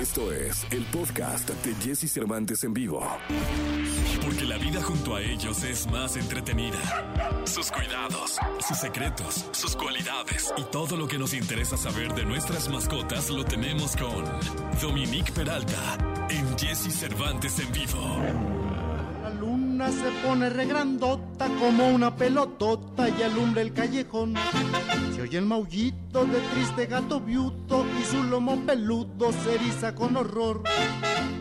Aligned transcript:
Esto 0.00 0.32
es 0.32 0.66
el 0.70 0.82
podcast 0.86 1.50
de 1.50 1.74
Jesse 1.74 2.10
Cervantes 2.10 2.64
en 2.64 2.72
vivo. 2.72 3.06
Porque 4.24 4.46
la 4.46 4.56
vida 4.56 4.80
junto 4.82 5.14
a 5.14 5.20
ellos 5.20 5.62
es 5.62 5.86
más 5.88 6.16
entretenida. 6.16 6.78
Sus 7.44 7.70
cuidados, 7.70 8.38
sus 8.66 8.78
secretos, 8.78 9.44
sus 9.52 9.76
cualidades 9.76 10.54
y 10.56 10.62
todo 10.72 10.96
lo 10.96 11.06
que 11.06 11.18
nos 11.18 11.34
interesa 11.34 11.76
saber 11.76 12.14
de 12.14 12.24
nuestras 12.24 12.70
mascotas 12.70 13.28
lo 13.28 13.44
tenemos 13.44 13.94
con 13.94 14.24
Dominique 14.80 15.32
Peralta 15.32 15.98
en 16.30 16.58
Jesse 16.58 16.90
Cervantes 16.98 17.58
en 17.58 17.70
vivo. 17.70 18.69
Se 19.88 20.10
pone 20.22 20.50
regrandota 20.50 21.48
como 21.58 21.88
una 21.88 22.14
pelotota 22.14 23.08
y 23.08 23.22
alumbra 23.22 23.62
el 23.62 23.72
callejón. 23.72 24.34
Se 25.14 25.22
oye 25.22 25.38
el 25.38 25.46
maullito 25.46 26.26
de 26.26 26.38
triste 26.52 26.84
gato 26.84 27.18
viuto 27.18 27.86
y 27.98 28.04
su 28.04 28.22
lomo 28.22 28.60
peludo 28.66 29.32
se 29.32 29.54
eriza 29.54 29.94
con 29.94 30.16
horror. 30.16 30.62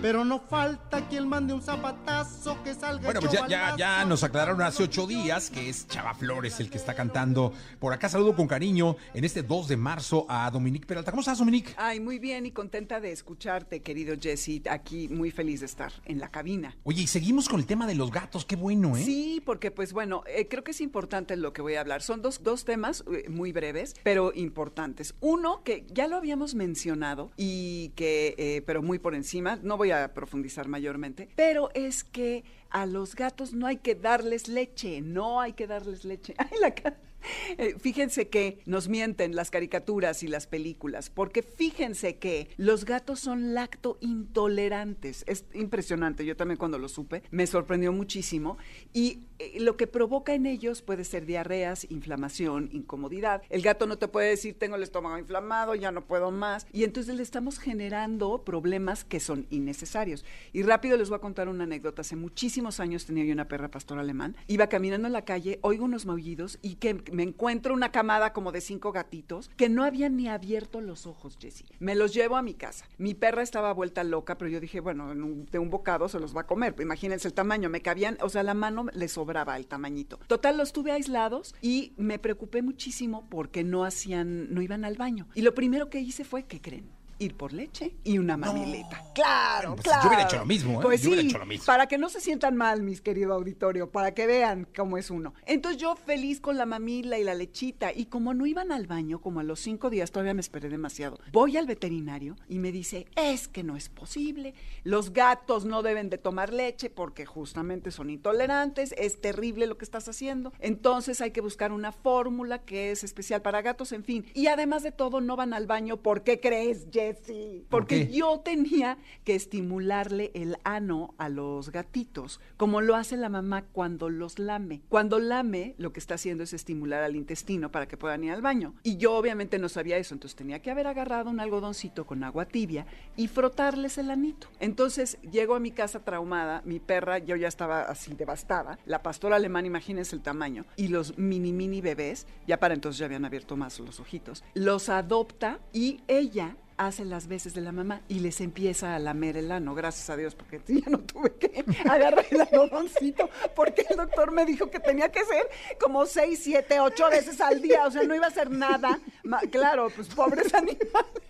Pero 0.02 0.24
no 0.24 0.40
falta 0.40 1.06
quien 1.10 1.28
mande 1.28 1.54
un 1.54 1.62
zapatazo 1.62 2.58
que 2.64 2.74
salga 2.74 3.04
Bueno, 3.04 3.20
pues 3.20 3.34
ya, 3.34 3.46
ya, 3.50 3.76
ya 3.76 4.06
nos 4.06 4.24
aclararon 4.24 4.62
hace 4.62 4.84
ocho 4.84 5.06
días 5.06 5.50
que 5.50 5.68
es 5.68 5.90
Chava 5.90 6.14
Flores 6.14 6.62
el 6.62 6.70
que 6.70 6.78
está 6.78 6.94
cantando. 6.94 7.52
Por 7.80 7.92
acá 7.92 8.08
saludo 8.08 8.34
con 8.34 8.48
cariño 8.48 8.96
en 9.14 9.26
este 9.26 9.44
2 9.44 9.68
de 9.68 9.76
marzo 9.76 10.26
a 10.30 10.50
Dominique 10.52 10.88
Peralta. 10.88 11.12
¿Cómo 11.12 11.20
estás, 11.20 11.40
Dominique? 11.40 11.74
Ay, 11.76 12.00
muy 12.00 12.18
bien 12.18 12.46
y 12.46 12.52
contenta 12.52 13.02
de 13.02 13.12
escucharte, 13.12 13.82
querido 13.82 14.16
Jesse. 14.18 14.62
Aquí 14.70 15.10
muy 15.10 15.32
feliz 15.32 15.60
de 15.60 15.66
estar 15.66 15.92
en 16.06 16.20
la 16.20 16.30
cabina. 16.30 16.78
Oye, 16.84 17.02
y 17.02 17.08
seguimos 17.08 17.50
con 17.50 17.60
el 17.60 17.66
tema 17.66 17.86
de 17.86 17.96
los 17.96 18.10
gatos. 18.10 18.46
Qué 18.46 18.56
bueno, 18.56 18.96
¿eh? 18.96 19.04
Sí, 19.04 19.42
porque 19.46 19.70
pues 19.70 19.92
bueno, 19.92 20.24
eh, 20.28 20.48
creo 20.48 20.64
que 20.64 20.72
es 20.72 20.80
importante 20.80 21.36
lo 21.36 21.52
que 21.52 21.62
voy 21.62 21.76
a 21.76 21.82
hablar. 21.82 22.02
Son 22.04 22.22
dos, 22.22 22.42
dos 22.42 22.64
temas 22.64 23.04
eh, 23.12 23.28
muy 23.28 23.52
breves, 23.52 23.96
pero 24.04 24.32
importantes. 24.34 25.14
Uno 25.20 25.62
que 25.66 25.86
ya 25.92 26.08
lo 26.08 26.16
habíamos 26.16 26.56
mencionado 26.56 27.32
y 27.36 27.90
que, 27.98 28.36
eh, 28.38 28.64
pero 28.66 28.82
muy 28.82 28.98
por 28.98 29.14
encima, 29.14 29.60
no 29.62 29.76
voy 29.76 29.89
a 29.92 30.14
profundizar 30.14 30.68
mayormente, 30.68 31.30
pero 31.36 31.70
es 31.74 32.04
que 32.04 32.44
a 32.70 32.86
los 32.86 33.16
gatos 33.16 33.54
no 33.54 33.68
hay 33.68 33.78
que 33.78 33.96
darles 33.96 34.48
leche, 34.48 35.02
no 35.02 35.42
hay 35.42 35.54
que 35.54 35.68
darles 35.68 36.06
leche. 36.06 36.36
Ay, 36.38 36.58
la 36.62 36.74
cara. 36.74 36.98
Eh, 37.58 37.76
fíjense 37.80 38.30
que 38.30 38.60
nos 38.66 38.88
mienten 38.90 39.36
las 39.36 39.52
caricaturas 39.52 40.24
y 40.24 40.28
las 40.28 40.48
películas, 40.48 41.10
porque 41.10 41.42
fíjense 41.42 42.18
que 42.18 42.50
los 42.58 42.86
gatos 42.86 43.20
son 43.20 43.54
lacto 43.54 43.98
intolerantes. 44.02 45.24
Es 45.28 45.46
impresionante, 45.54 46.26
yo 46.26 46.38
también 46.38 46.58
cuando 46.58 46.78
lo 46.78 46.88
supe 46.88 47.24
me 47.32 47.48
sorprendió 47.48 47.92
muchísimo 47.92 48.58
y 48.94 49.24
eh, 49.40 49.60
lo 49.60 49.78
que 49.78 49.88
provoca 49.88 50.34
en 50.34 50.46
ellos 50.46 50.82
puede 50.82 51.04
ser 51.04 51.26
diarreas, 51.26 51.88
inflamación, 51.90 52.70
incomodidad. 52.72 53.42
El 53.50 53.62
gato 53.62 53.88
no 53.88 53.98
te 53.98 54.08
puede 54.08 54.30
decir 54.30 54.58
tengo 54.58 54.76
el 54.76 54.84
estómago 54.84 55.18
inflamado, 55.18 55.76
ya 55.76 55.92
no 55.92 56.06
puedo 56.06 56.32
más 56.32 56.68
y 56.72 56.84
entonces 56.84 57.16
le 57.16 57.24
estamos 57.24 57.60
generando 57.60 58.44
problemas 58.44 59.04
que 59.04 59.20
son 59.20 59.48
innecesarios. 59.50 60.24
Y 60.54 60.64
rápido 60.64 60.98
les 60.98 61.10
voy 61.10 61.18
a 61.18 61.22
contar 61.22 61.50
una 61.50 61.64
anécdota. 61.64 62.02
Hace 62.02 62.16
muchísimos 62.16 62.80
años 62.80 63.06
tenía 63.06 63.26
yo 63.26 63.34
una 63.34 63.48
perra 63.48 63.70
pastor 63.72 63.98
alemán. 63.98 64.38
Iba 64.48 64.68
caminando 64.68 65.08
en 65.08 65.14
la 65.14 65.26
calle, 65.26 65.60
oigo 65.62 65.86
unos 65.86 66.06
maullidos 66.06 66.60
y 66.62 66.76
que 66.76 67.02
me 67.12 67.24
encuentro 67.24 67.74
una 67.74 67.92
camada 67.92 68.34
como 68.34 68.52
de 68.52 68.62
cinco 68.62 68.92
gatitos 68.92 69.50
que 69.58 69.70
no 69.70 69.84
habían 69.84 70.16
ni 70.16 70.28
abierto 70.28 70.82
los 70.82 71.06
ojos, 71.06 71.38
Jessie. 71.40 71.66
Me 71.80 71.96
los 71.96 72.14
llevo 72.14 72.36
a 72.38 72.42
mi 72.42 72.54
casa. 72.54 72.86
Mi 72.98 73.14
perra 73.14 73.42
estaba 73.42 73.74
vuelta 73.74 74.04
loca, 74.04 74.38
pero 74.38 74.50
yo 74.50 74.60
dije, 74.60 74.80
bueno, 74.80 75.12
en 75.12 75.24
un- 75.24 75.46
de 75.46 75.60
un 75.60 75.70
bocado 75.70 76.10
se 76.10 76.20
los 76.20 76.36
va 76.36 76.42
a 76.42 76.48
comer. 76.48 76.76
Imagínense 76.80 77.28
el 77.28 77.34
tamaño, 77.34 77.70
me 77.70 77.82
cabían, 77.82 78.18
o 78.22 78.30
sea, 78.30 78.44
la 78.44 78.54
mano 78.54 78.86
le 78.94 79.08
sobraba 79.08 79.58
el 79.58 79.68
tamañito. 79.68 80.20
Total, 80.28 80.58
los 80.58 80.74
tuve 80.74 80.92
aislados 80.92 81.56
y 81.62 81.94
me 81.98 82.20
preocupé 82.20 82.62
muchísimo 82.62 83.28
porque 83.30 83.64
no 83.64 83.84
hacían, 83.86 84.54
no 84.54 84.62
iban 84.62 84.86
al 84.86 84.96
baño. 84.96 85.28
Y 85.36 85.42
lo 85.42 85.54
primero 85.54 85.90
que 85.90 86.00
hice 86.00 86.24
fue, 86.24 86.44
¿qué 86.44 86.62
creen? 86.62 86.90
Ir 87.22 87.36
por 87.36 87.52
leche 87.52 87.96
y 88.06 88.18
una 88.18 88.38
mamileta. 88.38 89.04
Claro, 89.14 89.70
Bueno, 89.70 89.76
pues 89.76 89.84
claro. 89.84 90.04
yo 90.04 90.08
hubiera 90.08 90.24
hecho 90.24 90.38
lo 90.38 90.46
mismo, 90.46 90.80
¿eh? 90.80 90.84
Pues 90.84 91.02
Yo 91.02 91.10
hubiera 91.10 91.22
sí, 91.24 91.28
hecho 91.28 91.38
lo 91.40 91.46
mismo. 91.46 91.66
para 91.66 91.88
que 91.88 91.98
no 91.98 92.08
se 92.08 92.22
sientan 92.22 92.56
mal, 92.56 92.82
mis 92.82 93.02
querido 93.02 93.34
auditorio, 93.34 93.92
para 93.92 94.14
que 94.14 94.26
vean 94.26 94.66
cómo 94.76 94.98
es 94.98 95.10
uno. 95.12 95.34
Entonces 95.46 95.82
yo 95.82 95.96
feliz 95.98 96.40
con 96.40 96.58
la 96.58 96.66
mamila 96.66 97.20
y 97.20 97.24
la 97.26 97.36
lechita, 97.36 97.92
y 97.94 98.06
como 98.06 98.34
no 98.34 98.46
iban 98.46 98.72
al 98.72 98.88
baño, 98.88 99.20
como 99.20 99.42
a 99.42 99.44
los 99.44 99.60
cinco 99.60 99.90
días, 99.90 100.12
todavía 100.12 100.34
me 100.34 100.40
esperé 100.42 100.70
demasiado, 100.70 101.20
voy 101.34 101.58
al 101.58 101.66
veterinario 101.68 102.38
y 102.48 102.60
me 102.60 102.72
dice, 102.72 103.06
es 103.18 103.50
que 103.50 103.64
no 103.64 103.76
es 103.76 103.90
posible, 103.90 104.54
los 104.86 105.12
gatos 105.12 105.66
no 105.66 105.84
deben 105.84 106.10
de 106.10 106.18
tomar 106.18 106.54
leche 106.54 106.90
porque 106.90 107.26
justamente 107.26 107.92
son 107.92 108.10
intolerantes, 108.10 108.96
es 108.98 109.20
terrible 109.20 109.68
lo 109.68 109.78
que 109.78 109.84
estás 109.86 110.08
haciendo, 110.08 110.54
entonces 110.60 111.20
hay 111.20 111.32
que 111.32 111.42
buscar 111.42 111.74
una 111.74 111.92
fórmula 111.92 112.60
que 112.60 112.92
es 112.92 113.04
especial 113.04 113.42
para 113.42 113.62
gatos, 113.62 113.92
en 113.92 114.06
fin. 114.06 114.26
Y 114.34 114.48
además 114.48 114.84
de 114.84 114.94
todo, 114.94 115.20
no 115.20 115.36
van 115.36 115.54
al 115.54 115.68
baño, 115.68 115.98
¿por 115.98 116.24
qué 116.24 116.40
crees, 116.40 116.90
¿Por 117.14 117.80
Porque 117.80 118.08
yo 118.08 118.40
tenía 118.40 118.98
que 119.24 119.36
estimularle 119.36 120.32
el 120.34 120.58
ano 120.64 121.14
a 121.18 121.30
los 121.30 121.72
gatitos, 121.72 122.40
como 122.58 122.82
lo 122.82 122.96
hace 122.96 123.18
la 123.18 123.30
mamá 123.30 123.64
cuando 123.72 124.10
los 124.10 124.38
lame. 124.40 124.82
Cuando 124.90 125.20
lame, 125.20 125.76
lo 125.78 125.94
que 125.94 126.00
está 126.00 126.16
haciendo 126.16 126.44
es 126.44 126.54
estimular 126.54 127.04
al 127.04 127.16
intestino 127.16 127.72
para 127.72 127.88
que 127.88 127.98
puedan 127.98 128.24
ir 128.24 128.32
al 128.32 128.42
baño. 128.42 128.76
Y 128.84 128.98
yo 128.98 129.16
obviamente 129.16 129.60
no 129.60 129.70
sabía 129.70 129.98
eso, 129.98 130.14
entonces 130.14 130.36
tenía 130.36 130.62
que 130.62 130.72
haber 130.72 130.88
agarrado 130.88 131.30
un 131.30 131.40
algodoncito 131.40 132.06
con 132.06 132.24
agua 132.24 132.46
tibia 132.46 132.86
y 133.16 133.28
frotarles 133.28 133.98
el 133.98 134.12
anito. 134.12 134.48
Entonces 134.60 135.18
llego 135.22 135.56
a 135.56 135.60
mi 135.60 135.72
casa 135.72 136.04
traumada, 136.04 136.62
mi 136.66 136.80
perra, 136.80 137.20
yo 137.20 137.36
ya 137.36 137.48
estaba 137.48 137.82
así 137.84 138.14
devastada, 138.14 138.78
la 138.86 139.02
pastora 139.02 139.38
alemana, 139.38 139.68
imagínense 139.68 140.16
el 140.16 140.22
tamaño, 140.22 140.66
y 140.76 140.90
los 140.90 141.18
mini 141.18 141.54
mini 141.54 141.82
bebés, 141.82 142.28
ya 142.48 142.60
para 142.60 142.74
entonces 142.74 143.00
ya 143.00 143.06
habían 143.06 143.26
abierto 143.26 143.56
más 143.56 143.80
los 143.80 144.00
ojitos, 144.00 144.44
los 144.54 144.90
adopta 144.90 145.60
y 145.74 146.02
ella 146.08 146.56
hace 146.80 147.04
las 147.04 147.28
veces 147.28 147.54
de 147.54 147.62
la 147.62 147.72
mamá 147.74 148.02
y 148.08 148.22
les 148.22 148.40
empieza 148.42 148.96
a 148.96 149.00
lamer 149.00 149.36
el 149.38 149.52
ano, 149.52 149.76
gracias 149.76 150.10
a 150.10 150.16
Dios, 150.16 150.34
porque 150.34 150.62
ya 150.68 150.90
no 150.90 151.00
tuve 151.00 151.36
que 151.36 151.64
agarrar 151.90 152.26
el 152.32 152.42
algodoncito, 152.42 153.30
porque 153.56 153.86
el 153.90 153.98
doctor 153.98 154.32
me 154.32 154.46
dijo 154.46 154.70
que 154.72 154.80
tenía 154.80 155.12
que 155.12 155.24
ser 155.26 155.48
como 155.80 156.06
seis, 156.06 156.40
siete, 156.42 156.80
ocho 156.80 157.10
veces 157.10 157.40
al 157.42 157.62
día, 157.62 157.86
o 157.86 157.92
sea, 157.92 158.04
no 158.04 158.16
iba 158.16 158.26
a 158.26 158.30
hacer 158.30 158.50
nada. 158.50 158.98
Ma- 159.24 159.42
claro, 159.52 159.90
pues 159.94 160.08
pobres 160.08 160.54
animales. 160.54 161.29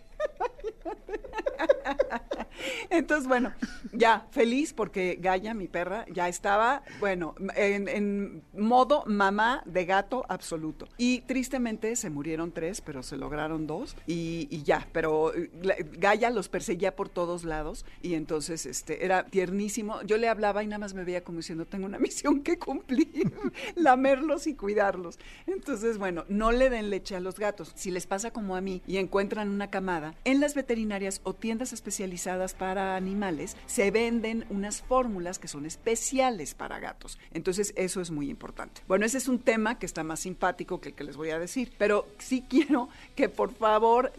Entonces, 2.99 3.27
bueno, 3.27 3.53
ya 3.93 4.25
feliz 4.31 4.73
porque 4.73 5.17
Gaia, 5.21 5.53
mi 5.53 5.67
perra, 5.67 6.05
ya 6.11 6.27
estaba, 6.27 6.81
bueno, 6.99 7.35
en, 7.55 8.43
modo 8.53 9.03
mamá 9.05 9.61
de 9.65 9.85
gato 9.85 10.25
absoluto. 10.27 10.87
Y 10.97 11.21
tristemente 11.21 11.95
se 11.95 12.09
murieron 12.09 12.51
tres, 12.51 12.81
pero 12.81 13.03
se 13.03 13.17
lograron 13.17 13.67
dos 13.67 13.95
y, 14.07 14.63
ya, 14.63 14.87
pero 14.91 15.33
eh, 15.33 15.49
la- 15.61 15.75
Gaia 15.79 16.29
los 16.29 16.49
perseguía 16.49 16.95
por 16.95 17.09
todos 17.09 17.43
lados 17.43 17.85
y 18.01 18.15
entonces 18.15 18.65
este 18.65 19.05
era 19.05 19.25
tiernísimo. 19.25 20.01
Yo 20.03 20.17
le 20.17 20.27
hablaba 20.27 20.63
y 20.63 20.67
nada 20.67 20.79
más 20.79 20.93
me 20.93 21.03
veía 21.03 21.23
como 21.23 21.37
diciendo, 21.37 21.65
tengo 21.65 21.85
una 21.85 21.99
misión 22.09 22.41
que 22.41 22.57
cumplir, 22.57 23.31
lamerlos 23.75 24.47
y 24.47 24.55
cuidarlos. 24.55 25.19
Entonces, 25.45 25.97
bueno, 25.97 26.25
no 26.27 26.51
le 26.51 26.69
den 26.69 26.89
leche 26.89 27.15
a 27.15 27.19
los 27.19 27.37
gatos. 27.39 27.71
Si 27.75 27.91
les 27.91 28.07
pasa 28.07 28.31
como 28.31 28.55
a 28.55 28.61
mí 28.61 28.81
y 28.87 28.97
encuentran 28.97 29.49
una 29.49 29.69
camada, 29.69 30.15
en 30.25 30.39
las 30.39 30.55
veterinarias 30.55 31.21
o 31.23 31.33
tiendas 31.33 31.71
especializadas 31.73 32.53
para 32.53 32.78
animales 32.79 33.55
se 33.65 33.91
venden 33.91 34.45
unas 34.49 34.81
fórmulas 34.81 35.39
que 35.39 35.47
son 35.47 35.65
especiales 35.65 36.53
para 36.53 36.79
gatos. 36.79 37.19
Entonces, 37.31 37.73
eso 37.75 38.01
es 38.01 38.11
muy 38.11 38.29
importante. 38.29 38.81
Bueno, 38.87 39.05
ese 39.05 39.17
es 39.17 39.27
un 39.27 39.39
tema 39.39 39.77
que 39.79 39.85
está 39.85 40.03
más 40.03 40.21
simpático 40.21 40.81
que 40.81 40.89
el 40.89 40.95
que 40.95 41.03
les 41.03 41.17
voy 41.17 41.29
a 41.29 41.39
decir, 41.39 41.71
pero 41.77 42.07
sí 42.17 42.43
quiero 42.49 42.89
que 43.15 43.29
por 43.29 43.53
favor 43.53 44.11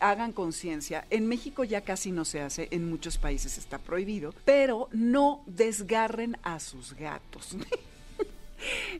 hagan 0.00 0.32
conciencia. 0.32 1.06
En 1.10 1.26
México 1.26 1.64
ya 1.64 1.82
casi 1.82 2.12
no 2.12 2.24
se 2.24 2.40
hace, 2.40 2.68
en 2.70 2.88
muchos 2.88 3.18
países 3.18 3.58
está 3.58 3.78
prohibido, 3.78 4.34
pero 4.44 4.88
no 4.92 5.42
desgarren 5.46 6.36
a 6.42 6.60
sus 6.60 6.94
gatos. 6.94 7.56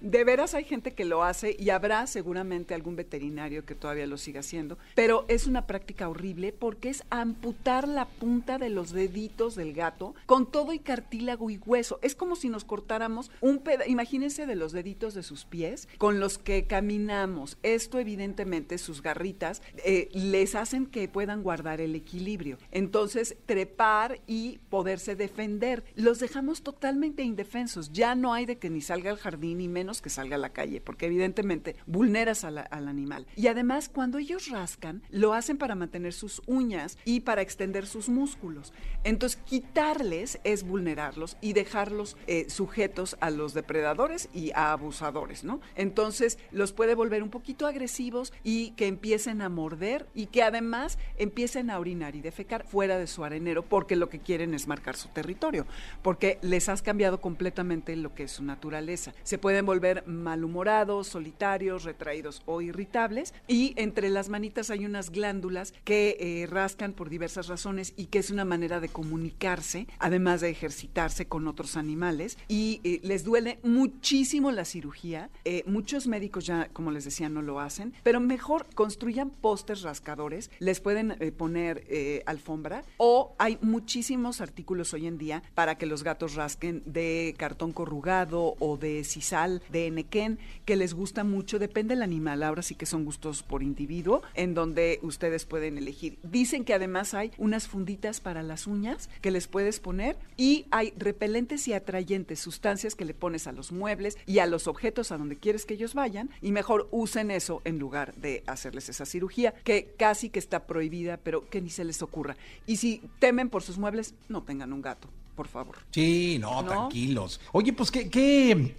De 0.01 0.25
veras 0.25 0.55
hay 0.55 0.65
gente 0.65 0.95
que 0.95 1.05
lo 1.05 1.25
hace 1.25 1.57
y 1.59 1.71
habrá 1.71 2.07
seguramente 2.07 2.75
algún 2.75 2.97
veterinario 2.97 3.65
que 3.65 3.75
todavía 3.75 4.07
lo 4.07 4.19
siga 4.19 4.41
haciendo, 4.41 4.79
pero 4.95 5.25
es 5.29 5.47
una 5.47 5.67
práctica 5.67 6.09
horrible 6.09 6.53
porque 6.53 6.91
es 6.91 7.05
amputar 7.11 7.89
la 7.89 8.07
punta 8.07 8.59
de 8.59 8.71
los 8.71 8.93
deditos 8.93 9.55
del 9.55 9.73
gato 9.73 10.15
con 10.27 10.51
todo 10.51 10.73
y 10.73 10.79
cartílago 10.79 11.51
y 11.51 11.59
hueso. 11.59 11.99
Es 12.03 12.15
como 12.15 12.37
si 12.37 12.49
nos 12.49 12.65
cortáramos 12.65 13.31
un 13.41 13.59
pedazo, 13.59 13.91
imagínense 13.91 14.47
de 14.47 14.57
los 14.57 14.73
deditos 14.73 15.15
de 15.15 15.23
sus 15.23 15.45
pies 15.45 15.89
con 15.99 16.21
los 16.21 16.39
que 16.39 16.67
caminamos. 16.67 17.59
Esto 17.63 17.99
evidentemente 17.99 18.79
sus 18.79 19.03
garritas 19.03 19.63
eh, 19.85 20.09
les 20.13 20.55
hacen 20.55 20.87
que 20.87 21.09
puedan 21.09 21.43
guardar 21.43 21.81
el 21.81 21.95
equilibrio. 21.95 22.59
Entonces 22.71 23.37
trepar 23.47 24.21
y 24.27 24.59
poderse 24.71 25.17
defender. 25.17 25.85
Los 25.95 26.19
dejamos 26.19 26.63
totalmente 26.63 27.23
indefensos. 27.23 27.93
Ya 27.93 28.15
no 28.15 28.33
hay 28.35 28.47
de 28.47 28.59
que 28.59 28.71
ni 28.71 28.81
salga 28.81 29.11
al 29.11 29.19
jardín 29.19 29.54
ni 29.55 29.69
menos 29.69 30.03
que 30.03 30.11
salga 30.11 30.37
a 30.37 30.39
la 30.39 30.53
calle, 30.53 30.81
porque 30.81 31.07
evidentemente 31.07 31.77
vulneras 31.87 32.45
al 32.45 32.59
animal. 32.89 33.27
Y 33.37 33.47
además, 33.47 33.89
cuando 33.89 34.19
ellos 34.19 34.49
rascan, 34.49 35.03
lo 35.11 35.35
hacen 35.35 35.59
para 35.59 35.75
mantener 35.75 36.13
sus 36.13 36.43
uñas 36.47 36.99
y 37.05 37.21
para 37.21 37.43
extender 37.43 37.87
sus 37.87 38.09
músculos. 38.09 38.73
Entonces, 39.05 39.41
quitarles 39.45 40.41
es 40.45 40.65
vulnerarlos 40.65 41.37
y 41.41 41.53
dejarlos 41.53 42.17
eh, 42.27 42.47
sujetos 42.49 43.17
a 43.21 43.31
los 43.31 43.55
depredadores 43.55 44.29
y 44.33 44.53
a 44.53 44.73
abusadores, 44.73 45.45
¿no? 45.45 45.61
Entonces, 45.77 46.39
los 46.51 46.73
puede 46.73 46.95
volver 46.95 47.23
un 47.23 47.31
poquito 47.31 47.67
agresivos 47.67 48.33
y 48.43 48.71
que 48.73 48.87
empiecen 48.87 49.43
a 49.43 49.49
morder 49.49 50.07
y 50.15 50.27
que 50.27 50.43
además 50.43 50.99
empiecen 51.19 51.71
a 51.71 51.79
orinar 51.79 52.17
y 52.17 52.21
defecar 52.21 52.67
fuera 52.67 52.99
de 52.99 53.07
su 53.07 53.25
arenero 53.25 53.63
porque 53.63 53.97
lo 53.97 54.09
que 54.09 54.21
quieren 54.21 54.55
es 54.55 54.67
marcar 54.67 54.97
su 54.97 55.09
territorio, 55.09 55.67
porque 56.03 56.39
les 56.43 56.69
has 56.69 56.83
cambiado 56.83 57.21
completamente 57.21 57.97
lo 57.97 58.15
que 58.15 58.25
es 58.25 58.33
su 58.33 58.45
naturaleza. 58.45 59.15
Se 59.23 59.39
pueden 59.45 59.67
volver 59.67 60.07
malhumorados, 60.07 61.09
solitarios, 61.09 61.85
retraídos 61.85 62.41
o 62.47 62.63
irritables. 62.63 63.35
Y 63.47 63.75
entre 63.77 64.09
las 64.09 64.31
manitas 64.31 64.71
hay 64.71 64.87
unas 64.87 65.11
glándulas 65.11 65.75
que 65.85 66.17
eh, 66.19 66.47
rascan 66.47 66.95
por 66.95 67.11
diversas 67.11 67.49
razones 67.49 67.93
y 67.95 68.07
que 68.07 68.21
es 68.21 68.31
una 68.31 68.47
manera 68.47 68.81
de 68.81 68.89
comunicarse, 68.89 69.87
además 69.99 70.41
de 70.41 70.49
ejercitarse 70.49 71.27
con 71.29 71.47
otros 71.47 71.77
animales. 71.77 72.39
Y 72.49 72.81
eh, 72.85 73.01
les 73.03 73.23
duele 73.23 73.59
muchísimo 73.63 74.51
la 74.51 74.65
cirugía. 74.65 75.29
Eh, 75.45 75.63
muchos 75.67 76.07
médicos 76.07 76.47
ya, 76.47 76.71
como 76.73 76.91
les 76.91 77.05
decía, 77.05 77.29
no 77.29 77.43
lo 77.43 77.61
hacen, 77.61 77.93
pero 78.03 78.21
mejor 78.21 78.65
construyan 78.75 79.29
postes 79.29 79.83
rascadores, 79.83 80.51
les 80.59 80.81
pueden 80.81 81.19
poner 81.37 81.85
alfombra 82.25 82.83
o 82.97 83.35
hay 83.39 83.59
muchísimos 83.61 84.41
artículos 84.41 84.95
hoy 84.95 85.07
en 85.07 85.19
día 85.19 85.43
para 85.55 85.77
que 85.77 85.85
los 85.85 86.03
gatos 86.03 86.35
rasquen 86.35 86.83
de 86.87 87.35
cartón 87.37 87.73
corrugado 87.73 88.55
o 88.59 88.79
de 88.79 89.05
sisal, 89.25 89.63
de 89.71 89.87
enequén, 89.87 90.39
que 90.65 90.77
les 90.77 90.93
gusta 90.93 91.25
mucho, 91.25 91.59
depende 91.59 91.95
del 91.95 92.03
animal, 92.03 92.43
ahora 92.43 92.63
sí 92.63 92.75
que 92.75 92.87
son 92.87 93.05
gustos 93.05 93.43
por 93.43 93.63
individuo, 93.63 94.23
en 94.35 94.55
donde 94.55 94.99
ustedes 95.03 95.47
pueden 95.47 95.79
elegir. 95.79 96.19
Dicen 96.23 96.65
que 96.65 96.75
además 96.75 97.15
hay 97.15 97.33
unas 97.39 97.67
funditas 97.67 98.21
para 98.21 98.43
las 98.43 98.67
uñas 98.67 99.09
que 99.23 99.31
les 99.31 99.47
puedes 99.47 99.81
poner 99.81 100.17
y 100.37 100.67
hay 100.71 100.93
repelentes 100.99 101.67
y 101.69 101.73
atrayentes, 101.73 102.41
sustancias 102.41 102.95
que 102.95 103.05
le 103.05 103.15
pones 103.15 103.47
a 103.47 103.53
los 103.53 103.73
muebles 103.73 104.19
y 104.27 104.41
a 104.41 104.47
los 104.47 104.69
objetos 104.69 105.11
a 105.11 105.19
donde 105.19 105.37
quieres 105.37 105.65
que 105.65 105.75
ellos 105.75 105.95
vayan 105.95 106.31
y 106.43 106.53
mejor 106.53 106.89
usen 106.91 107.31
eso 107.31 107.63
en 107.65 107.79
lugar 107.79 108.15
de 108.17 108.43
hacerles 108.47 108.89
esa 108.89 109.07
cirugía 109.07 109.55
que 109.65 109.95
casi 109.99 110.29
que 110.29 110.39
está 110.39 110.67
prohibida, 110.67 111.17
pero 111.17 111.49
que 111.49 111.63
ni 111.63 111.71
se 111.71 111.85
les 111.85 112.03
ocurra. 112.03 112.37
Y 112.67 112.77
si 112.77 113.01
temen 113.19 113.49
por 113.49 113.63
sus 113.63 113.79
muebles, 113.79 114.15
no 114.29 114.43
tengan 114.43 114.73
un 114.73 114.83
gato, 114.83 115.09
por 115.35 115.49
favor. 115.49 115.77
Sí, 115.91 116.39
no, 116.41 116.65
tranquilos. 116.65 117.41
Oye, 117.53 117.73
pues 117.73 117.91
qué, 117.91 118.09
qué, 118.09 118.75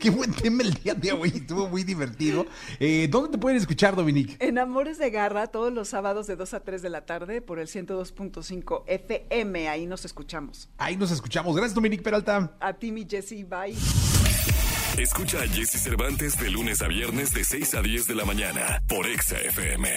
qué, 0.00 0.10
buen 0.10 0.32
tema 0.32 0.62
el 0.62 0.74
día 0.74 0.94
de 0.94 1.12
hoy, 1.12 1.32
estuvo 1.34 1.68
muy 1.68 1.84
divertido. 1.84 2.46
Eh, 2.80 3.08
¿Dónde 3.10 3.30
te 3.30 3.38
pueden 3.38 3.58
escuchar, 3.58 3.96
Dominique? 3.96 4.36
En 4.38 4.58
Amores 4.58 4.98
de 4.98 5.10
Garra, 5.10 5.48
todos 5.48 5.72
los 5.72 5.88
sábados 5.88 6.26
de 6.26 6.36
2 6.36 6.54
a 6.54 6.60
3 6.60 6.82
de 6.82 6.90
la 6.90 7.04
tarde 7.06 7.40
por 7.40 7.58
el 7.58 7.68
102.5 7.68 8.84
FM, 8.86 9.68
ahí 9.68 9.86
nos 9.86 10.04
escuchamos. 10.04 10.68
Ahí 10.78 10.96
nos 10.96 11.10
escuchamos. 11.10 11.54
Gracias, 11.54 11.74
Dominique 11.74 12.02
Peralta. 12.02 12.56
A 12.60 12.72
ti, 12.72 12.92
mi 12.92 13.06
Jessy, 13.08 13.44
bye. 13.44 13.74
Escucha 14.98 15.42
a 15.42 15.48
Jesse 15.48 15.82
Cervantes 15.82 16.38
de 16.38 16.50
lunes 16.50 16.80
a 16.80 16.88
viernes 16.88 17.34
de 17.34 17.44
6 17.44 17.74
a 17.74 17.82
10 17.82 18.06
de 18.06 18.14
la 18.14 18.24
mañana 18.24 18.82
por 18.88 19.06
Exa 19.06 19.38
FM. 19.38 19.88